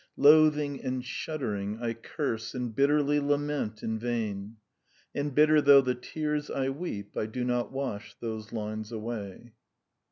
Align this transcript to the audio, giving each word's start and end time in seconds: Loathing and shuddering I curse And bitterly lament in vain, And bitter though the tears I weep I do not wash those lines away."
Loathing 0.17 0.81
and 0.83 1.05
shuddering 1.05 1.77
I 1.79 1.93
curse 1.93 2.55
And 2.55 2.75
bitterly 2.75 3.19
lament 3.19 3.83
in 3.83 3.99
vain, 3.99 4.55
And 5.13 5.35
bitter 5.35 5.61
though 5.61 5.81
the 5.81 5.93
tears 5.93 6.49
I 6.49 6.69
weep 6.69 7.15
I 7.15 7.27
do 7.27 7.43
not 7.43 7.71
wash 7.71 8.15
those 8.19 8.51
lines 8.51 8.91
away." 8.91 9.53